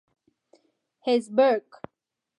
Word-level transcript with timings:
هېزبرګ. 1.05 1.67